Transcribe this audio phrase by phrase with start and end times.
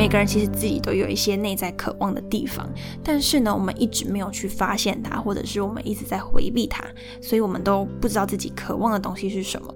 [0.00, 2.66] 每个人其实自己都有一些内在渴望的地方，
[3.04, 6.82] 但是呢，我们一直没有去发现它，或者是我们一直在回避它，
[7.20, 9.74] 所以我们都不知道自己渴望的东西是什么。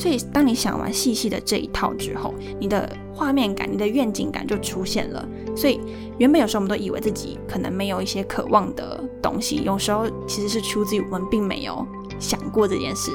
[0.00, 5.28] 所以，当你想完细细的这一套之后，你的画面感、你的愿景感就出现了。
[5.54, 5.78] 所以，
[6.16, 11.86] 原本有时候我们都以为自己可能没有一些渴望的东西，有时候其实是出自于我们并没有
[12.18, 13.10] 想过这件事。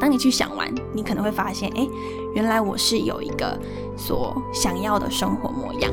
[0.00, 1.84] 当你去想完，你可能会发现，哎，
[2.36, 3.58] 原来我是有一个
[3.96, 5.92] 所想要的生活模样。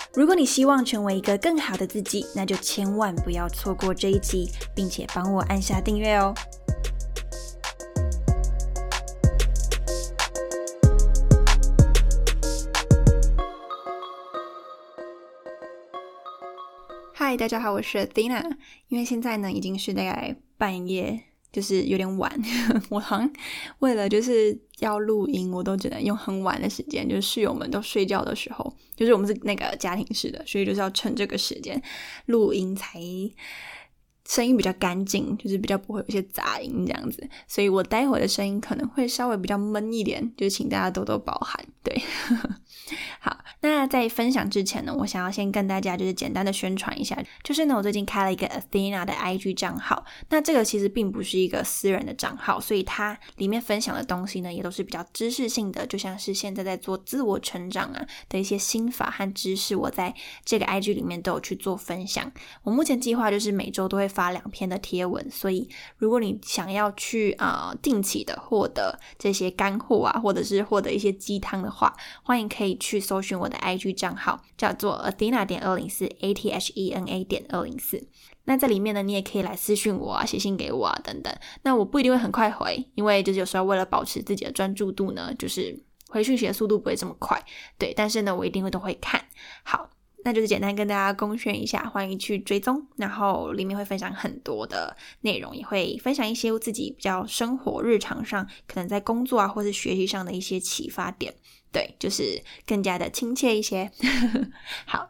[0.13, 6.33] 如果你希望成为一个更好的自己，那就千万不要错过这一集，并且帮我按下订阅哦。
[17.13, 18.57] 嗨，大家好，我是 Athena。
[18.89, 21.30] 因为现在呢，已经是大概半夜。
[21.51, 22.31] 就是有点晚，
[22.89, 23.29] 我好像
[23.79, 31.81] 为了就是要录音，我都只能用很晚的时间，就是室友们都睡觉的时候，就是我们是那个家庭式的，所以就是要趁这个时间
[32.27, 32.99] 录音，才
[34.25, 37.27] 声音比较干净，就是比较不会有一些杂音这样子。
[37.47, 41.65] 所以我待会的声音可能会稍微比较闷一点，就请大家多多包涵。
[41.83, 42.49] 对，好。
[43.63, 50.03] 那在分享之前呢，我想要先跟大家就是简单的宣传一下，就是呢，我最近开了一个 Athena 的 IG 账号。
[50.29, 60.11] 那这个其实并不是一个私人的账号，所以它里面分享的东西呢，也都是比较知识性的，就像是现在在做自我成长啊的一些心法和知识，我在
[60.43, 62.31] 这个 IG 里面都有去做分享。
[62.63, 73.50] 我目前计划就是每周都会发两篇的贴文，所以如果你想要去啊定期的获得这些干货啊，或者是获得一些鸡汤的话，欢迎可以去搜寻我。
[73.51, 78.07] 的 IG 账号叫做 Athena 点二零四 A T H E N A 点二零四。
[78.45, 81.31] 那在里面呢，你也可以来私讯我啊，写信给我啊，等等。
[81.63, 87.39] 那我不一定会很快回，因为就是有时候为了保持自己的专注度呢，就是回讯息的速度不会这么快。
[87.77, 89.23] 对，但是呢，我一定会都会看。
[89.63, 89.89] 好。
[90.23, 101.33] 那就是简单跟大家公宣一下，欢迎去追踪，然后里面会分享很多的内容，也会分享一些自己比较生活日常上可能在工作啊或是学习上的一些启发点，
[101.71, 103.91] 对，就是更加的亲切一些。
[104.85, 105.09] 好。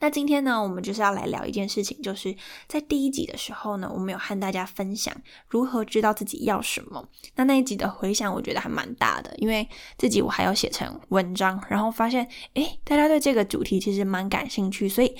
[0.00, 2.34] 那今天呢，我们就是要来聊一件事情，就是
[2.66, 5.14] 在第一集的时候呢，我们有和大家分享
[5.48, 7.08] 如何知道自己要什么。
[7.36, 15.16] 那那一集的回响，我觉得还蛮大的，因为自己我还要写成文章，然后发现，诶，大家对这个主题其实蛮感兴趣，所以。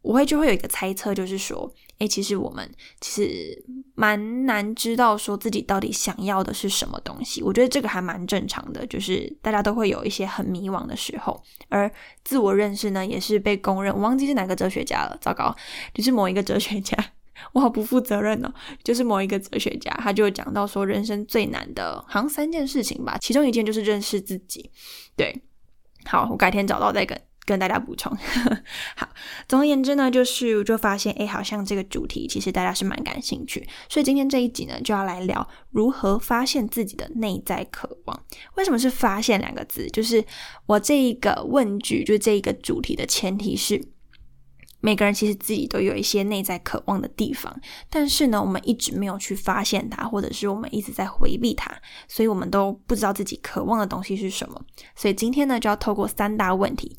[0.00, 2.70] 我会就会有一个猜测，就是说，哎，其实我们
[3.00, 3.64] 其实
[3.94, 7.42] 蛮难知道说自己到底想要的是什么东西。
[7.42, 11.42] 我觉得这个还蛮正常的，就是大家都会有一些很迷惘的时候。
[11.68, 11.90] 而
[12.24, 15.52] 自我认识呢，也是被公认，我忘记是哪个哲学家了，糟糕，
[15.92, 16.96] 就是某一个哲学家，
[17.52, 18.52] 我好不负责任哦。
[18.84, 24.70] 就是某一个哲学家，他就讲到说，人生最难的，好像三件事情吧，其中一件就是认识自己。
[25.16, 25.42] 对，
[26.04, 27.20] 好，我改天找到再跟。
[27.48, 28.14] 跟大家补充，
[28.94, 29.08] 好，
[29.48, 38.24] 总而言之呢，就是我就发现，哎，好像这个主题其实大家是蛮感兴趣，所以今天这一集呢，就要来聊如何发现自己的内在渴望。
[38.56, 39.88] 为什么是发现两个字？
[39.88, 40.22] 就是
[40.66, 43.88] 我这一个问句，就这一个主题的前提是。
[44.80, 47.52] 每个人其实自己都有一些内在渴望的地方，
[47.90, 51.68] 但是呢，我们一直没有去发现它，或者是我们一直在回避它，
[52.06, 54.64] 所以我们都不知道自己渴望的东西是什么。
[54.94, 56.96] 所以今天呢，就要透过三大问题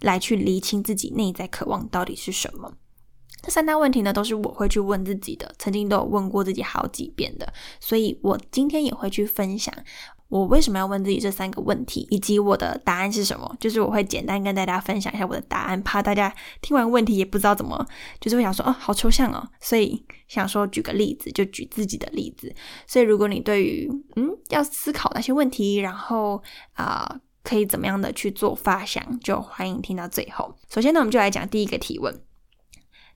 [0.00, 2.72] 来去厘清自己内在渴望到底是什么。
[3.42, 9.72] 这三大问题呢，都是我会去问自己的，曾经都有问过自己好几遍的，所以我今天也会去分享
[10.28, 13.56] 我为什么要问自己这三个问题，以及我的答案是什么？
[13.60, 17.86] 就是我会简单跟大家分享一下我的答案，怕大家听完问题也不知道怎么，
[18.20, 19.48] 就是会想说哦，好抽象哦。
[19.60, 22.52] 所以想说举个例子，就举自己的例子。
[22.86, 26.42] 所以如果你对于嗯要思考那些问题，然后
[26.74, 30.54] 啊可以怎么样的去做发想，就欢迎听到最后。
[30.68, 32.22] 首先呢，我们就来讲第一个提问。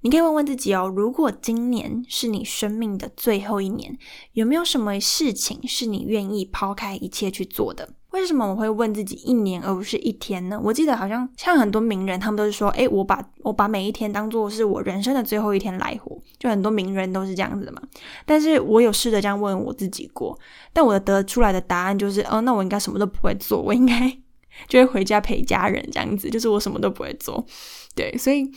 [0.01, 3.99] 你可以问问自己哦，如果今年是你生命的最后一年，
[4.33, 7.95] 有没有什么事情是你愿意抛开一切去做的？
[8.13, 10.61] 为什么我会问自己一年而不是一天呢？
[10.63, 17.83] 我记得好像像很多名人，他们都是说，诶，我把我把每一天当做是我人生的最后一天来活，就很多名人都是这样子的嘛。
[18.25, 20.39] 但是我有试着这样问我自己过，
[20.73, 24.17] 但我得出来的答案就是，哦，那我应该什么都不会做，我应该
[24.69, 27.45] 就会回家陪家人这样子，就是我什么都不会做。
[27.95, 28.51] 对，所以。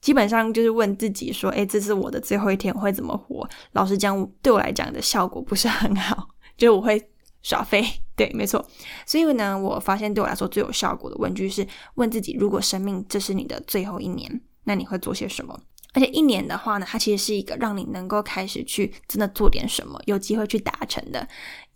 [0.00, 7.04] 基本上就是问自己说：“哎，这是我的最后一天，我会怎么活？”老实讲，对我来讲的效果不是很好， 就我会
[7.42, 7.84] 耍飞。
[8.16, 8.68] 对，没错。
[9.06, 15.58] 所以呢，我发现对我来说最有效果的问句是问自己：如果生命这是你的最后一年，那你会做些什么？
[15.94, 21.26] 而且一年的话呢，它其实是一个让你能够开始去真的做点什么，有机会去达成的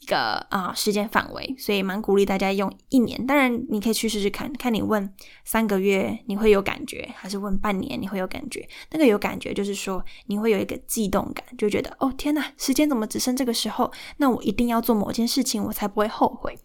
[0.02, 0.16] 一个
[0.50, 3.24] 啊时间范围，所以蛮鼓励大家用一年。
[3.24, 5.08] 当然，你可以去试试看看，你问
[5.44, 8.68] 三个月你会有感觉，还是问半年你会有感觉？
[8.90, 13.92] 那个有感觉就是说你会有一个悸动感，就觉得哦天哪，时间怎么只剩这个时候？
[14.16, 16.58] 那我一定要做某件事情，我才不会后悔。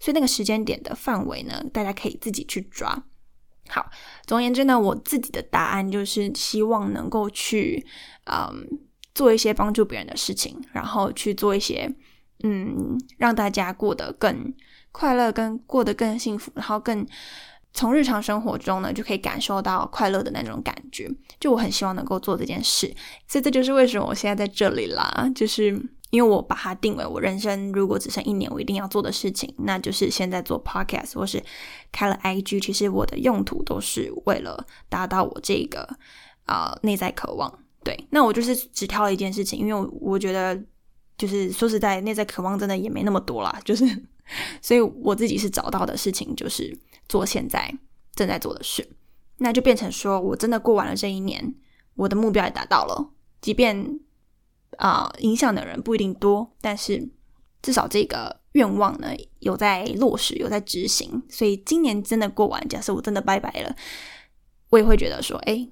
[0.00, 3.04] 所以那个时间点的范围呢，大家可以自己去抓。
[3.68, 3.88] 好，
[4.26, 7.86] 总而言之呢，我自己的答案就是希望能够去，
[8.24, 8.66] 嗯，
[9.14, 11.88] 做一些帮助别人的事情，然后去做一些，
[12.42, 14.54] 嗯，让大家过得更
[14.92, 17.06] 快乐，跟过得更幸福，然后更
[17.72, 21.10] 从日常生活中呢就可以感受到快乐的那种感觉。
[21.38, 22.94] 就我很希望能够做这件事，
[23.26, 25.80] 所以这就是为什么我现在在这里啦，就是。
[26.10, 31.40] 因为我把它定为我人生如果只剩一年，我一定要做的事情，那就是现在做 podcast 或是
[31.92, 32.60] 开了 IG。
[32.60, 35.88] 其实我的用途都是为了达到我这个
[36.46, 37.60] 啊内在渴望。
[37.84, 40.60] 对，那我就是只挑了一件事情，因为我我觉得
[41.20, 43.84] 就是说实在，内在渴望真的也没那么多啦，就是
[44.62, 46.76] 所以我自己是找到的事情就是
[47.08, 47.72] 做现在
[48.14, 48.88] 正在做的事，
[49.36, 51.54] 那就变成说我真的过完了这一年，
[51.94, 53.10] 我的目标也达到了，
[53.42, 54.00] 即便。
[54.78, 57.06] 啊，影响的人不一定多，但是
[57.60, 59.08] 至少这个愿望呢
[59.40, 61.22] 有在落实，有在执行。
[61.28, 63.76] 所以今年真的过完，假设我真的拜拜了，
[64.70, 65.68] 我也会觉得说，哎，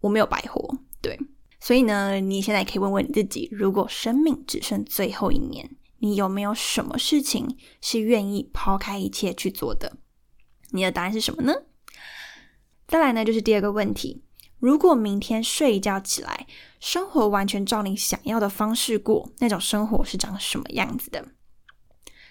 [0.00, 0.76] 我没有白活。
[1.00, 1.18] 对，
[1.64, 5.70] 所以呢，你现在可以问问你自己：如果生命只剩最后一年，
[6.00, 9.96] 你有没有什么事情是愿意抛开一切去做的？
[10.72, 11.54] 你的答案是什么呢？
[12.88, 14.24] 再来呢，就是第二个问题。
[14.58, 16.48] 如果明天睡一觉起来，
[16.80, 21.24] 生活完全照你想要的方式过，那种生活是长什么样子的？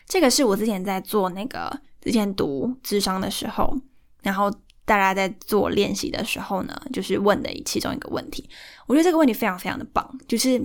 [0.05, 3.73] 这个是我之前在做那个之前读智商的时候，
[4.23, 4.51] 然后
[4.85, 8.49] 大家在做练习的时候呢，就是问的其中一个问题。
[8.87, 10.61] 我觉得这个问题非常非常的棒，就是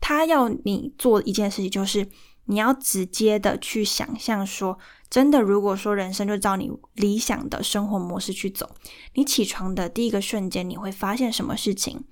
[0.00, 2.06] 他要你做一件事情，就是
[2.46, 4.78] 你要直接的去想象说。
[5.10, 8.70] 真的，如果说人生就照你理想的生活模式去走，
[9.14, 12.04] 你起床的第一个瞬间，你会发现什么事情？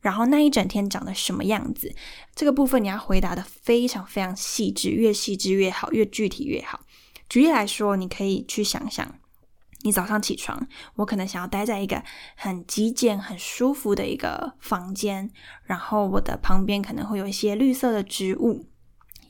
[0.00, 1.94] 然后那一整天长得什么样子？
[2.34, 6.80] 这个部分你要回答的非常非常细致，越细致越好，越具体越好。
[7.28, 9.17] 举例来说，你可以去想象，
[9.82, 10.66] 你早上起床，
[10.96, 12.02] 我可能想要待在一个
[12.36, 15.30] 很极简、很舒服的一个房间，
[15.64, 18.66] 然后我的旁边可能会有一些绿色的植物，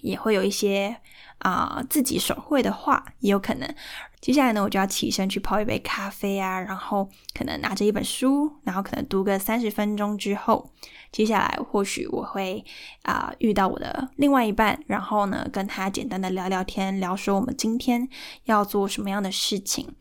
[0.00, 0.96] 也会有一些。
[1.38, 3.75] 啊，自己手绘的画也有可能。
[4.20, 10.72] 接下来呢，我就要起身去泡一杯咖啡啊，然后可能拿着一本书，然后可能读个三十分钟之后，
[11.12, 12.64] 接下来或许我会
[13.02, 18.08] 啊遇到我的另外一半，然后呢跟他简单的聊聊天，聊说我们今天
[18.46, 19.94] 要做什么样的事情。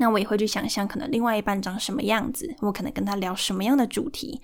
[0.00, 4.40] 那我也会去想象可能另外一半长什么样子，我可能跟他聊什么样的主题。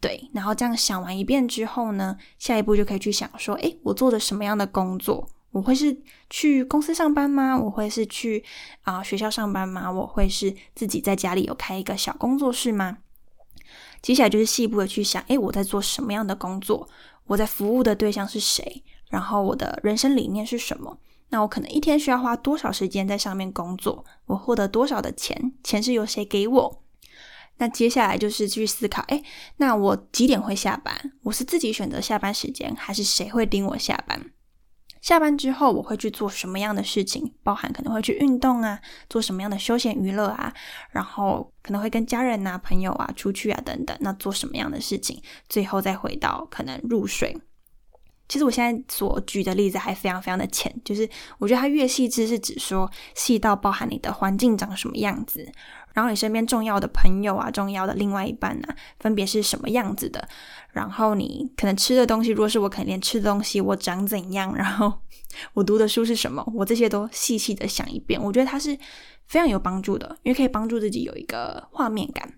[0.00, 5.28] 对，然后这样想完一遍之后呢，下一步就可以去想说，诶，我做的什么样的工作？
[5.52, 5.96] 我会是
[6.28, 7.56] 去公司上班吗？
[7.56, 8.44] 我会是去
[8.82, 9.90] 啊学校上班吗？
[9.90, 12.98] 我会是自己在家里有开一个小工作室吗？
[14.02, 16.88] 接下来就是细部的去想，诶，我在做什么样的工作？
[17.28, 18.82] 我在服务的对象是谁？
[19.08, 20.98] 然后我的人生理念是什么？
[21.30, 24.04] 那我可能一天需要花多少时间在上面工作？
[24.26, 25.52] 我获得多少的钱？
[25.64, 26.82] 钱是由谁给我？
[27.58, 29.24] 那接下来就是去思考，诶，
[29.56, 31.12] 那我几点会下班？
[31.22, 34.30] 我是自己选择下班时间，还是谁会盯我下班？
[35.00, 37.32] 下班之后我会去做什么样的事情？
[37.42, 40.52] 包含可能会去运动啊，做什么样的休闲娱乐啊，
[40.90, 43.96] 然后可能会跟家人啊、朋友啊出去啊等等。
[44.00, 45.22] 那做什么样的事情？
[45.48, 47.36] 最后再回到可能入睡。
[48.28, 55.48] 其实我现在所举的例子还非常非常的浅，就是我觉得它越细致是指说细到包含你的环境长什么样子，
[55.94, 60.28] 然后你身边重要的朋友啊、重要的另外一半啊，分别是什么样子的，
[60.72, 64.92] 然后你可能吃的东西，如果是我可能连吃的东西我长怎样，然后
[65.54, 68.76] 我读的书是什么，我这些都细细的想一遍，我觉得它是
[69.26, 72.32] 非常有帮助的，因为可以帮助自己有一个画面感。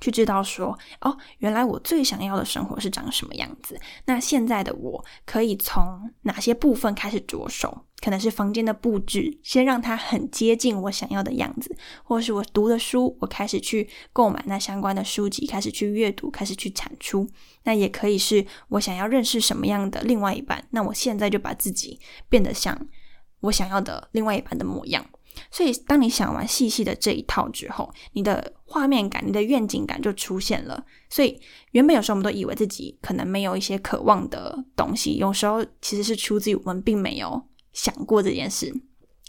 [0.00, 3.78] 去知道说哦，原来我最想要的生活是长什么样子。
[4.04, 7.82] 那现在的我可以从哪些部分开始着手？
[8.02, 11.74] 可能是房间的布置，先让它很接近我想要的样子；
[12.04, 17.26] 或是我读的书，我开始去购买那相关的书籍，开始去阅读，开始去产出。
[17.64, 21.98] 那也可以是我想要认识什么样的另外一半，那我现在就把自己
[22.28, 22.78] 变得像
[23.40, 25.04] 我想要的另外一半的模样。
[25.50, 30.84] 所以，当你想完细细的这一套之后，你的画面感、你的愿景感就出现了。
[31.10, 31.40] 所以，
[31.72, 38.72] 原本有时候我们都以为自己可能没有一些渴望的东西，有时候其实是出自于我们并没有想过这件事。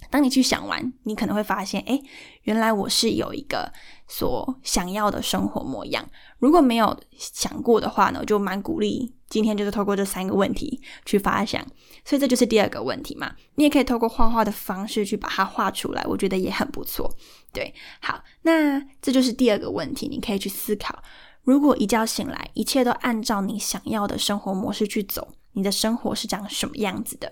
[0.09, 1.99] 当你去想完，你可能会发现，哎，
[2.43, 3.71] 原来我是有一个
[4.07, 6.07] 所想要的生活模样。
[6.39, 11.65] 如果没有想过的话呢，我就蛮鼓励今天就是透过这三个问题去发想。
[12.05, 13.35] 所以这就是第二个问题嘛。
[13.55, 17.13] 你也可以透过画画的方式去把它画出来，我觉得也很不错。
[17.51, 21.03] 对，好，那这就是第二个问题，你可以去思考：
[21.43, 27.31] 如果一觉醒来，一切都按照你想要的生活模式去走，你的生活是长什么样子的？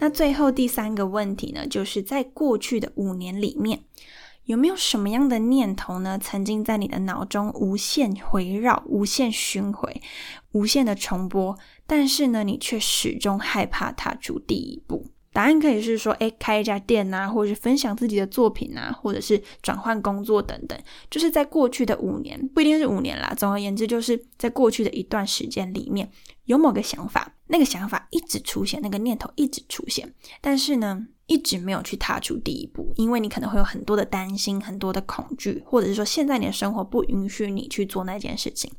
[0.00, 3.80] 那最后第三个问题呢，就是在过去的五年里面，
[4.44, 10.00] 有没有什么样的念头呢，曾经在你的脑中无限回绕、无限巡回、
[10.52, 15.06] 无限的重播，但是呢，你却始终害怕踏出第一步？
[15.32, 20.78] 答案可以是说，哎，开一家店呐，或者是分享自己的作品啊，或者是转换工作等等。
[21.10, 23.32] 就是在过去的五年，不一定是五年啦。
[23.36, 26.10] 总而言之，就是在过去的一段时间里面，
[26.44, 38.72] 有某个想法，那个想法一直出现，那个念头一直出现，但是呢，一直没有去踏出第一步，因为你可能会有很多的担心，很多的恐惧，或者是说现在你的生活不允许你去做那件事情。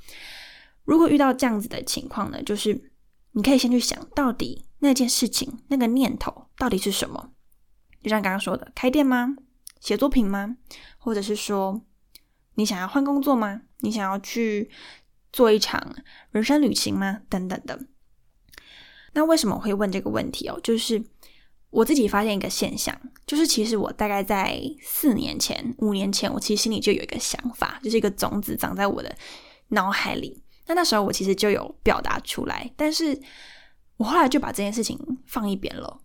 [0.84, 2.82] 如果遇到这样子的情况呢，就是
[3.31, 4.65] 你可以先去想到底。
[4.81, 7.33] 那件事情，那个念头到底是什么？
[8.01, 9.36] 就像刚刚说的，开店吗？
[9.81, 10.55] 写作品吗？
[10.98, 11.81] 或者是说，
[12.55, 13.63] 你想要换工作吗？
[13.79, 14.71] 你想要去
[15.33, 15.93] 做一场
[16.31, 17.24] 人生旅行吗？
[17.27, 17.88] 等等的。
[19.12, 20.57] 那为什么我会问这个问题哦？
[20.63, 21.03] 就是
[21.71, 29.13] 我自己发现一个现象，就是其实我大概在四年前、五年前，我其实心里就有一个想法，就是一个种子长在我的
[29.67, 30.41] 脑海里。
[30.70, 33.20] 那那时候我其实就有表达出来，但是。
[34.00, 36.00] 我后来就把这件事情放一边了。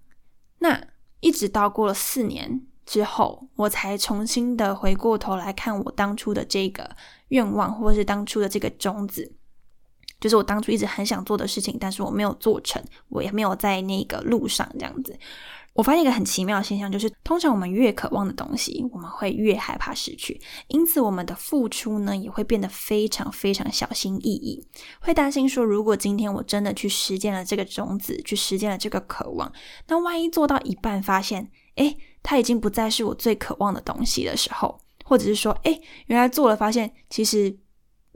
[0.59, 0.85] 那
[1.21, 6.90] 一直到过了四年之后，我才重新的回过头来看我当初的这个
[7.28, 9.33] 愿望，或是当初的这个种子，
[10.18, 15.16] 就是我当初一直很想做的事情，但是我没有做成，我也没有在那个路上这样子。
[15.74, 24.64] 我发现一个很奇妙的现象，就是通常我们越渴望的东西，我们会越害怕失去，因此我们的付出呢，也会变得非常非常小心翼翼，
[25.00, 29.52] 会担心说，如果今天我真的去实践了这个种子，去实践了这个渴望，
[29.88, 37.58] 那万一做到一半发现，哎，它已经不再是我最渴望的东西的时候，或者是说，哎，原来做了发现其实。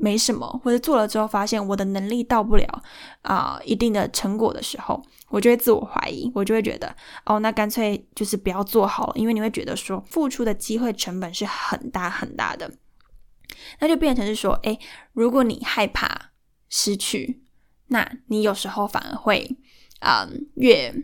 [0.01, 2.83] 没什么，或者做了之后发现我的能力到不了
[3.23, 6.95] 啊一定的成果的时候，我就会自我怀疑，我就会觉得
[7.27, 12.73] 哦，那干脆就是不要做好了，因为你会觉得说付出的机会成本是很大很大的，
[13.81, 14.79] 那就变成是说，哎，
[15.13, 16.31] 如果你害怕
[16.71, 17.43] 失去，
[17.89, 19.57] 那你有时候反而会
[19.99, 20.95] 啊越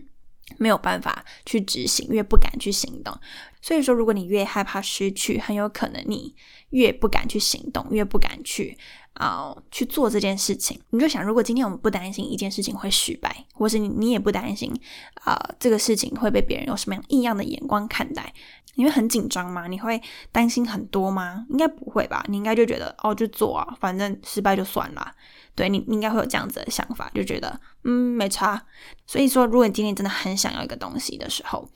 [0.59, 3.19] 没有办法去执行，越不敢去行动。
[3.65, 6.35] 所以说，如果你越害怕失去，很有可能你
[6.69, 8.77] 越不敢去行动，越不敢去
[9.15, 10.79] 啊去做这件事情。
[10.91, 14.71] 你就想，如果今天我们不担心一件事情会失败，或是你你也不担心
[15.15, 18.35] 啊这个事情会被别人用什么样异样的眼光看待，
[18.75, 19.67] 你会很紧张吗？
[19.67, 19.99] 你会
[20.31, 21.47] 担心很多吗？
[21.49, 22.23] 应该不会吧？
[22.29, 25.11] 你应该就觉得哦，就做啊，反正失败就算了。
[25.55, 28.63] 对你，你应该会有这样子的想法，就觉得嗯没差。
[29.07, 31.67] 所以说，如果你今天真的很想要一个东西的时候，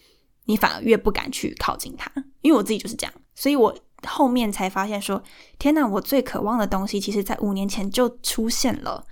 [0.48, 3.72] 你反而越不敢去靠近它，因为我自己就是这样，所以我
[4.06, 5.22] 后面才发现说，
[5.58, 9.04] 天哪，我最渴望的东西，其实在五年前就出现了，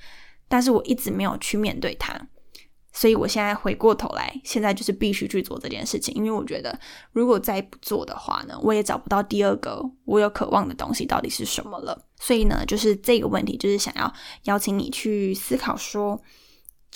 [0.49, 2.19] 但是我一直没有去面对它，
[2.91, 6.79] 所以我现在回过头来，现在就是必须去做这件事情，因为我觉得
[7.13, 12.07] 如果再不做的话呢，我也找不到第二个我有渴望的东西到底是什么了。
[12.19, 14.11] 所以呢，就是这个问题，就是想要
[14.45, 16.19] 邀请你去思考说，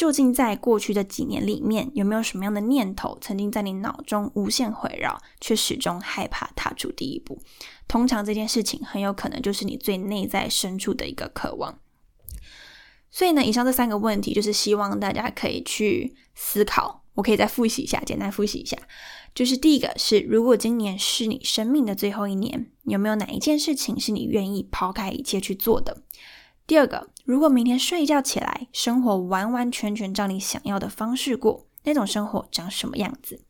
[0.01, 7.39] 究竟在过去的几年里面，有没有什么样的念头曾经在你脑中无限回绕，却始终害怕踏出第一步？
[7.87, 11.79] 通常这件事情很有可能就是你最内在深处的一个渴望。
[13.11, 17.05] 所以呢，以上这三个问题就是希望大家可以去思考。
[17.13, 18.79] 我可以再复习一下，简单复习一下。
[19.35, 26.05] 就是第一个是，如果今年是你生命的最后一年，有没有哪一件事情是你愿意抛开一切去做的？
[26.71, 33.41] 第二个，如果明天睡一觉起来，生活完完全全照你想要的方式过，那种生活长什么样子？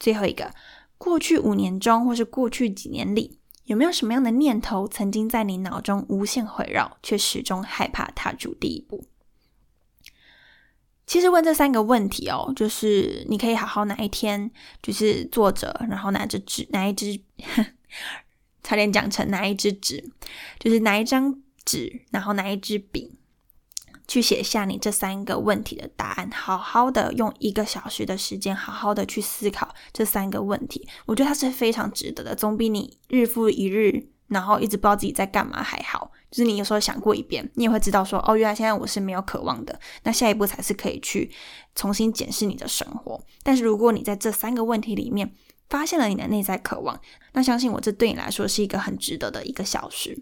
[0.00, 0.54] 最后一个，
[0.96, 3.38] 过去五年中或是过去几年里。
[3.64, 9.04] 有没有什么样的念头曾经在你脑中无限回绕，却始终害怕踏出第一步？
[11.06, 14.50] 其实问这三个问题哦，就是你可以好好拿一天，
[14.82, 17.20] 就是坐着，然后拿着纸，拿一支，
[18.64, 20.10] 差点讲成拿一支纸，
[20.58, 23.18] 就是拿一张纸，然后拿一支笔。
[24.08, 30.88] 去写下你这三个问题的答案，好好的用一个小时的时间，好好的去思考这三个问题。
[31.06, 36.12] 我觉得它是非常值得的，总比你日复一日，然后一直不知道自己在干嘛还好。
[36.30, 39.76] 就是你有时候想过一遍，你也会知道说，哦，原来现在我是没有渴望的。
[40.04, 41.28] 那下一步才是可以去
[41.74, 43.20] 重新检视你的生活。
[43.42, 45.34] 但是如果你在这三个问题里面
[45.68, 47.00] 发现了你的内在渴望，
[47.32, 50.16] 那相信我，这对你来说是一个很值得的一个小时。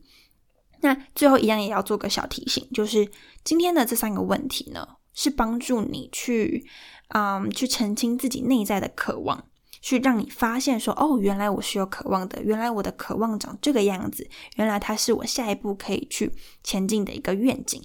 [0.85, 3.11] 那最后一样也要做个小提醒，就是
[3.43, 6.62] 今天的这三个问题呢，是帮助你去，
[7.09, 9.47] 嗯，去澄清自己内在的渴望，
[9.81, 16.31] 去让你发现说，哦，原来我是有渴望的，原来我的渴望长这个样子，原来它是我下一步可以去
[16.62, 17.83] 前进的一个愿景。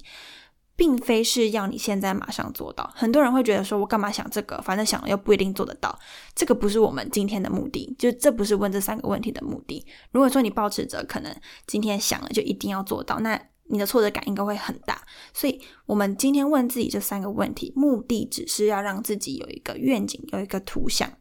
[0.80, 2.90] 并非是要你现在马上做到。
[2.96, 4.58] 很多人会觉得说，我干嘛想这个？
[4.62, 5.98] 反正想了又不一定做得到。
[6.34, 9.84] 这个不是我们今天的目的，就这不是问这三个问题的目的。
[10.10, 11.30] 如果说你保持着可能
[11.66, 15.02] 今天想了就一定要做到，那你的挫折感应该会很大。
[15.34, 21.12] 所以，我们今天问自己这三个问题，目的只是要让自己有一个愿景，有一个图像。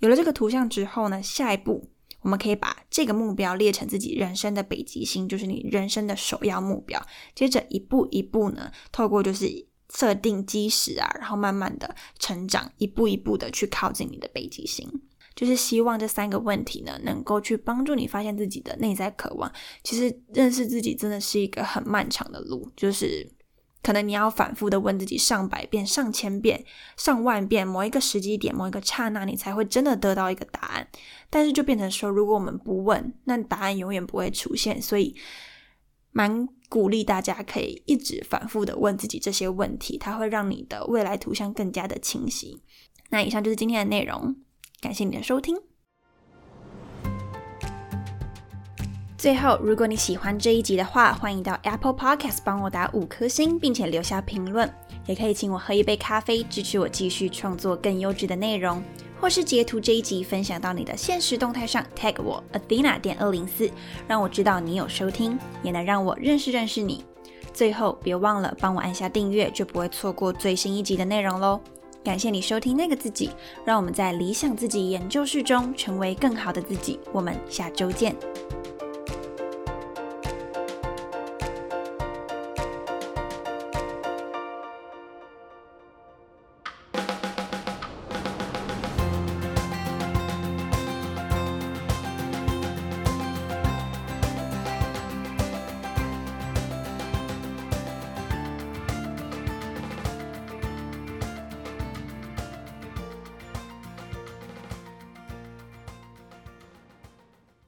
[0.00, 1.88] 有了这个图像之后呢，下一步。
[2.24, 7.00] 我们可以把这个目标列成自己人生的北极星，就是你人生的首要目标。
[7.34, 9.46] 接着一步一步呢，透过就是
[9.94, 14.90] 设定基石啊，然后慢慢的成长，一步一步的去靠近你的北极星。
[15.36, 19.52] 就是希望这三个问题呢，能够去帮助你发现自己的内在渴望。
[19.82, 23.30] 其实认识自己真的是一个很漫长的路，就是。
[23.84, 26.64] 可能你要反复的问自己上百遍、上千遍、
[26.96, 30.88] 上万遍，某一个时机点、某一个刹那，你才会真的得到一个答案。
[31.28, 34.80] 但是就变成说，如果我们不问，那答案永远不会出现。
[34.80, 35.14] 所以，
[36.12, 42.62] 蛮鼓励大家可以一直反复的问自己这些问题，它会让你的未来图像更加的清晰。
[43.10, 44.34] 那以上就是今天的内容，
[44.80, 45.56] 感谢你的收听。
[49.24, 54.70] 最后，如果你喜欢这一集的话，欢迎到 Apple Podcast 帮我打五颗星，并且留下评论。
[55.06, 58.82] 也可以请我喝一杯咖啡，支持我继续创作更优质的内容，
[59.18, 63.70] 或是截图这一集分享到你的现实动态上，tag 我 Athena 点二零四，
[64.06, 67.02] 让我知道你有收听，也能让我认识认识你。
[67.54, 71.58] 最后，别忘了帮我按下订阅，就不会错过最新一集的内容喽。
[72.04, 73.30] 感谢你收听那个自己，
[73.64, 77.00] 让我们在理想自己研究室中成为更好的自己。
[77.10, 78.14] 我们下周见。